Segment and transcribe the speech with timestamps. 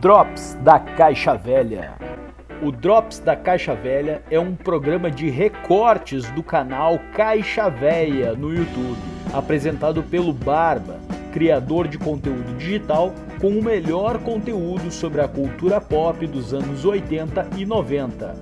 [0.00, 1.92] Drops da Caixa Velha.
[2.62, 8.50] O Drops da Caixa Velha é um programa de recortes do canal Caixa Velha no
[8.50, 8.96] YouTube,
[9.30, 10.98] apresentado pelo Barba,
[11.34, 13.12] criador de conteúdo digital
[13.42, 18.36] com o melhor conteúdo sobre a cultura pop dos anos 80 e 90.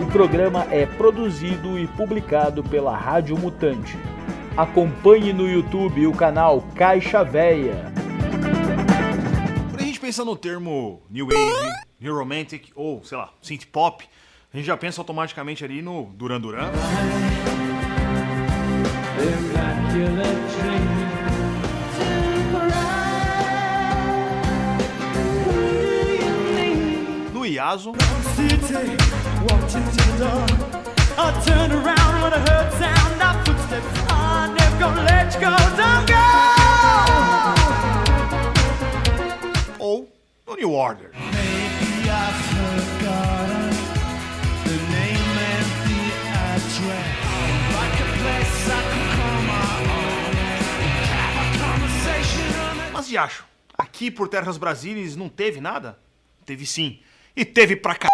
[0.00, 3.98] O programa é produzido e publicado pela Rádio Mutante.
[4.58, 7.92] Acompanhe no YouTube o canal Caixa Véia.
[9.70, 14.04] Quando a gente pensa no termo New Wave, New Romantic ou, sei lá, Synth Pop,
[14.52, 16.72] a gente já pensa automaticamente ali no Duran Duran.
[27.32, 27.92] No Iaso.
[40.58, 41.12] New Order.
[52.92, 53.46] Mas e acho?
[53.78, 55.96] Aqui por Terras Brasílias não teve nada?
[56.44, 56.98] Teve sim.
[57.36, 58.08] E teve pra cá.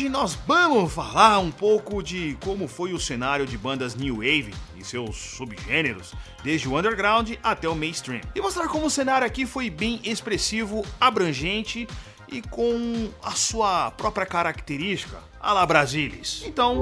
[0.00, 4.54] Hoje nós vamos falar um pouco de como foi o cenário de bandas New Wave
[4.74, 8.22] e seus subgêneros, desde o underground até o mainstream.
[8.34, 11.86] E mostrar como o cenário aqui foi bem expressivo, abrangente
[12.32, 16.44] e com a sua própria característica, a la Brasilis.
[16.46, 16.78] Então,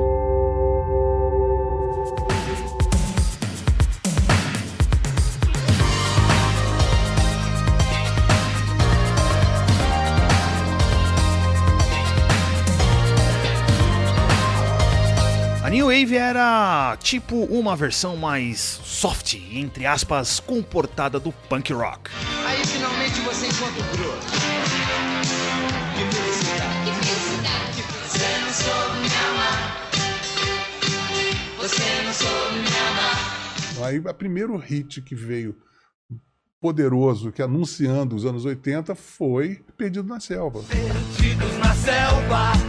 [15.68, 22.10] A New Wave era tipo uma versão mais soft, entre aspas, comportada do punk rock.
[22.46, 24.10] Aí finalmente você encontra o Gru.
[25.94, 26.90] Que felicidade.
[26.90, 27.82] Que felicidade.
[28.08, 29.90] Você não soube me amar.
[31.58, 33.86] Você não soube me amar.
[33.86, 35.54] Aí o primeiro hit que veio
[36.58, 40.62] poderoso, que anunciando os anos 80, foi Perdido na Selva.
[40.62, 42.67] Perdidos na selva.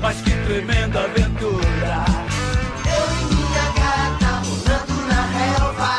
[0.00, 2.04] Mas que tremenda aventura.
[2.86, 5.90] Eu e minha gata rolando na relva.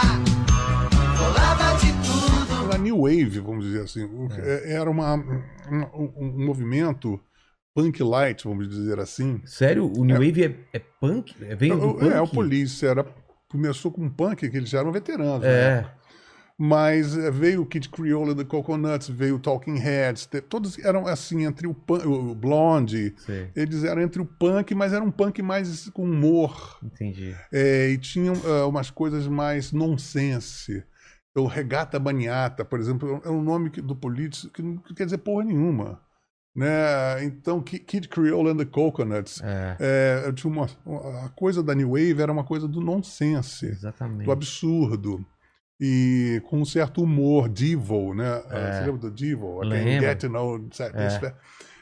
[1.18, 2.74] Rolava de tudo.
[2.74, 7.20] A New Wave, vamos dizer assim, que- é- era uma, um, um movimento
[7.76, 9.42] punk light, vamos dizer assim.
[9.46, 9.86] Sério?
[9.96, 11.36] O New Wave é, é punk?
[11.42, 12.12] É, veio do O- punk?
[12.14, 13.06] É, o Police era,
[13.50, 15.42] começou com punk, que eles já eram veteranos.
[15.42, 15.86] né?
[16.62, 16.64] É.
[16.64, 21.08] Mas eh, veio o Kid Creole and the Coconuts, veio o Talking Heads, todos eram
[21.08, 23.50] assim, entre o, punk, o Blonde, Sei.
[23.56, 27.36] eles eram entre o punk, mas era um punk mais com humor, Entendi.
[27.52, 30.84] é, e tinham ah, umas coisas mais nonsense.
[31.36, 35.20] O Regata Baniata, por exemplo, é um nome que- do Police que não quer dizer
[35.20, 36.00] porra nenhuma.
[36.54, 37.24] Né?
[37.24, 39.78] Então, Ki- Kid Creole and the Coconuts, É,
[40.28, 40.66] é, tinha uma,
[41.26, 44.26] a coisa da New Wave era uma coisa do nonsense exatamente.
[44.26, 45.26] do absurdo
[45.84, 48.44] e com um certo humor, Devil, né?
[48.52, 48.72] É.
[48.74, 49.60] Você lembra do Devil?
[50.00, 51.34] Get to know, sabe, É.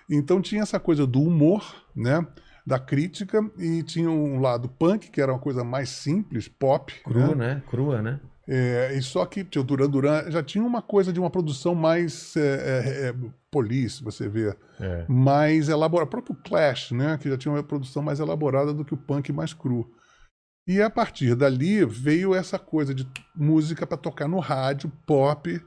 [0.09, 2.25] Então tinha essa coisa do humor, né?
[2.65, 7.35] Da crítica e tinha um lado punk, que era uma coisa mais simples, pop, Crua,
[7.35, 7.55] né?
[7.55, 7.63] né?
[7.69, 8.19] Crua, né?
[8.47, 12.35] É, e só que o Duran Duran já tinha uma coisa de uma produção mais
[12.35, 13.15] é, é, é,
[13.51, 15.05] police, você vê, É.
[15.07, 16.07] mais elaborada.
[16.07, 17.17] O próprio Clash, né?
[17.21, 19.91] Que já tinha uma produção mais elaborada do que o punk mais cru.
[20.67, 25.59] E a partir dali veio essa coisa de música para tocar no rádio, pop,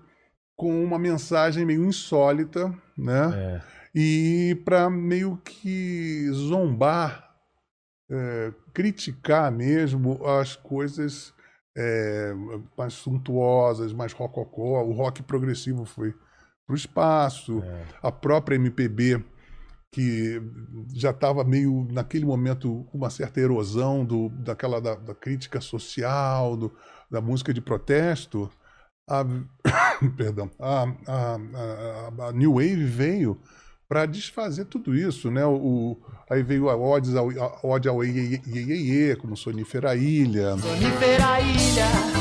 [0.56, 3.30] com uma mensagem meio insólita, né?
[3.34, 3.60] É.
[3.94, 7.30] E para meio que zombar,
[8.10, 11.34] é, criticar mesmo as coisas
[11.76, 12.32] é,
[12.76, 14.82] mais suntuosas, mais rococó.
[14.84, 16.12] O rock progressivo foi
[16.66, 17.84] para o espaço, É.
[18.02, 19.24] a própria MPB
[19.92, 20.42] que
[20.94, 26.72] já estava meio naquele momento uma certa erosão do, daquela da, da crítica social, do,
[27.10, 28.50] da música de protesto,
[29.08, 29.22] a,
[30.16, 33.38] perdão, a, a, a, New Wave veio
[33.86, 35.44] para desfazer tudo isso, né?
[35.44, 36.00] O,
[36.30, 40.56] aí veio a ode ao, a ode ao Iê, como Sonífera Ilha.
[40.56, 42.11] Sonífera ilha.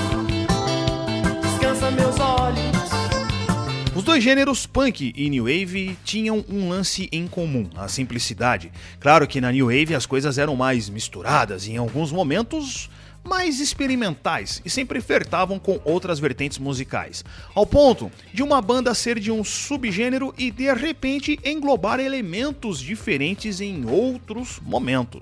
[4.02, 8.72] Os dois gêneros, punk e new wave, tinham um lance em comum, a simplicidade.
[9.00, 12.90] Claro que na new wave as coisas eram mais misturadas e em alguns momentos
[13.24, 19.20] mais experimentais e sempre flertavam com outras vertentes musicais, ao ponto de uma banda ser
[19.20, 25.22] de um subgênero e de repente englobar elementos diferentes em outros momentos.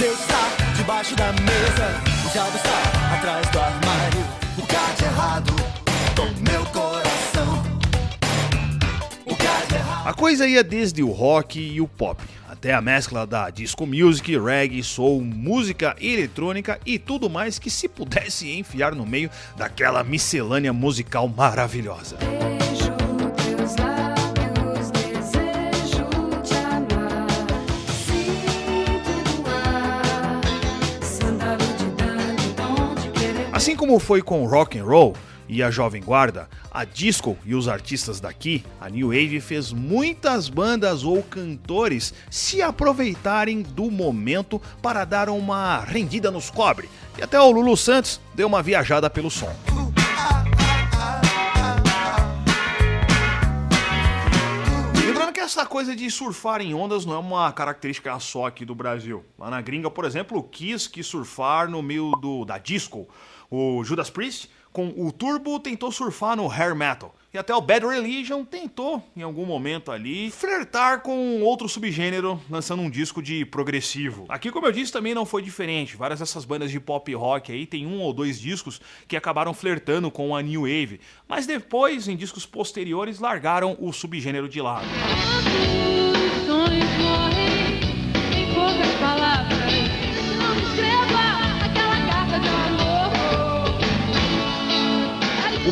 [0.00, 4.20] Deus está debaixo da mesa, o diabo está atrás do armário.
[4.58, 5.76] O há de errado
[6.40, 6.85] meu coração?
[10.06, 14.38] A coisa ia desde o rock e o pop, até a mescla da disco music,
[14.38, 20.72] reggae, soul, música eletrônica e tudo mais que se pudesse enfiar no meio daquela miscelânea
[20.72, 22.18] musical maravilhosa.
[33.52, 35.16] Assim como foi com rock and roll
[35.48, 40.50] e a Jovem Guarda, a disco e os artistas daqui, a New Wave fez muitas
[40.50, 46.90] bandas ou cantores se aproveitarem do momento para dar uma rendida nos cobre.
[47.16, 49.54] E até o Lulu Santos deu uma viajada pelo som.
[55.46, 59.24] Essa coisa de surfar em ondas não é uma característica só aqui do Brasil.
[59.38, 63.08] Lá na gringa, por exemplo, quis que surfar no meio do, da disco.
[63.48, 67.16] O Judas Priest, com o Turbo, tentou surfar no hair metal.
[67.32, 72.82] E até o Bad Religion tentou, em algum momento ali, flertar com outro subgênero, lançando
[72.82, 74.26] um disco de progressivo.
[74.28, 75.96] Aqui, como eu disse, também não foi diferente.
[75.96, 78.78] Várias dessas bandas de pop rock aí tem um ou dois discos
[79.08, 81.00] que acabaram flertando com a New Wave.
[81.26, 84.86] Mas depois, em discos posteriores, largaram o subgênero de lado.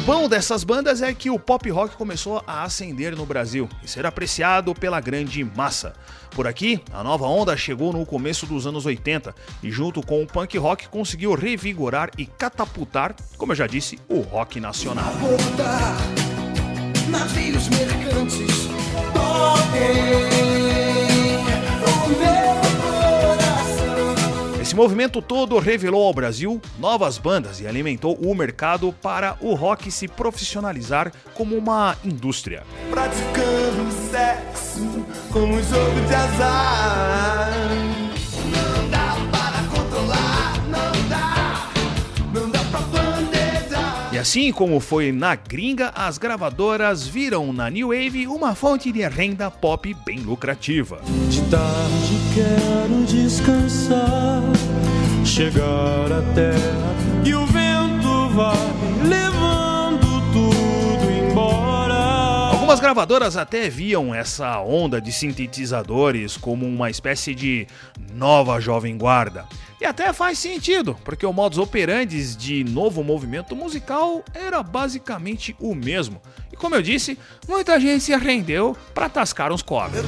[0.05, 4.05] Bom dessas bandas é que o pop rock começou a ascender no Brasil e ser
[4.05, 5.95] apreciado pela grande massa.
[6.31, 10.27] Por aqui, a nova onda chegou no começo dos anos 80 e, junto com o
[10.27, 15.13] punk rock, conseguiu revigorar e catapultar, como eu já disse, o rock nacional.
[17.09, 18.69] Navios mercantes,
[24.75, 29.89] Esse movimento todo revelou ao Brasil novas bandas e alimentou o mercado para o rock
[29.89, 32.65] se profissionalizar como uma indústria.
[32.91, 35.07] Praticando sexo
[35.37, 37.84] um jogo de azar.
[44.25, 49.51] Assim como foi na gringa, as gravadoras viram na New Wave uma fonte de renda
[49.51, 50.99] pop bem lucrativa.
[51.29, 54.41] De tarde quero descansar,
[55.27, 59.64] chegar à terra e o vento vai levando
[62.75, 67.69] Algumas gravadoras até viam essa onda de sintetizadores como uma espécie de
[68.13, 69.47] nova jovem guarda.
[69.81, 75.73] E até faz sentido, porque o modus operandi de novo movimento musical era basicamente o
[75.73, 76.21] mesmo.
[76.53, 77.17] E como eu disse,
[77.47, 80.03] muita gente se rendeu para tascar uns cobres.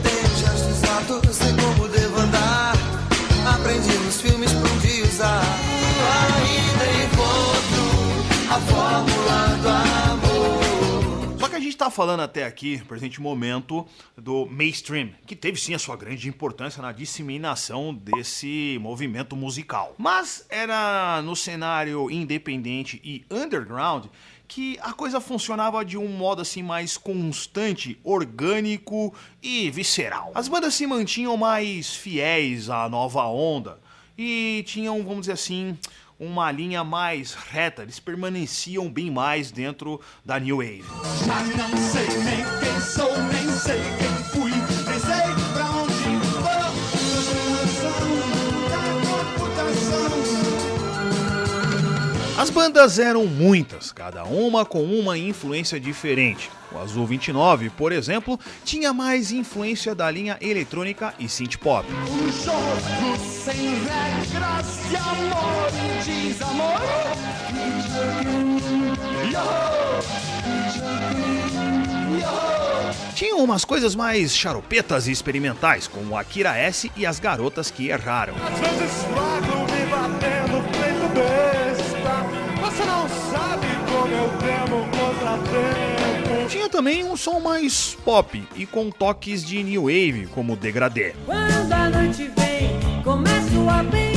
[11.86, 11.90] Amor.
[11.90, 13.86] Só que a gente tá falando até aqui, presente momento,
[14.16, 19.94] do mainstream, que teve sim a sua grande importância na disseminação desse movimento musical.
[19.98, 24.06] Mas era no cenário independente e underground
[24.48, 29.12] que a coisa funcionava de um modo assim mais constante, orgânico
[29.42, 30.30] e visceral.
[30.34, 33.80] As bandas se mantinham mais fiéis à nova onda
[34.16, 35.76] e tinham, vamos dizer assim,
[36.18, 40.84] uma linha mais reta, eles permaneciam bem mais dentro da New Wave.
[41.24, 45.96] Já não sei nem quem sou, nem sei quem fui, nem sei pra onde.
[52.38, 56.50] As bandas eram muitas, cada uma com uma influência diferente.
[56.70, 61.88] O Azul 29, por exemplo, tinha mais influência da linha eletrônica e synth pop.
[61.90, 62.30] Um
[64.88, 65.70] de amor
[66.06, 66.80] e desamor.
[73.14, 78.34] Tinham umas coisas mais charopetas e experimentais, como Akira S e as garotas que erraram.
[78.34, 82.14] Às vezes me batendo feito besta.
[82.60, 86.48] Você não sabe como eu temo contratempo.
[86.48, 91.14] Tinha também um som mais pop e com toques de new wave, como Degradê.
[91.24, 94.15] Quando a noite vem, começo a pensar.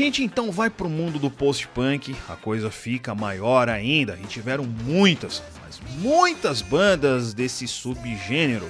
[0.00, 4.18] Gente então vai pro mundo do post-punk, a coisa fica maior ainda.
[4.22, 8.66] E tiveram muitas, mas muitas bandas desse subgênero.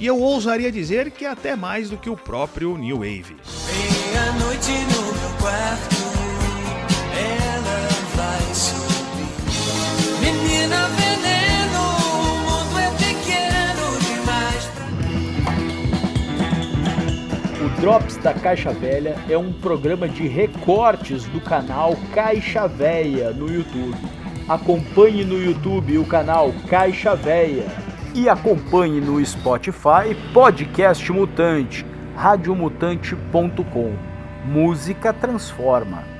[0.00, 3.36] E eu ousaria dizer que até mais do que o próprio New Wave.
[3.66, 6.01] Meia-noite no meu quarto,
[17.82, 23.98] Drops da Caixa Velha é um programa de recortes do canal Caixa Véia no YouTube.
[24.48, 27.66] Acompanhe no YouTube o canal Caixa Véia
[28.14, 31.84] e acompanhe no Spotify Podcast Mutante,
[32.14, 33.96] radiomutante.com.
[34.44, 36.11] Música transforma.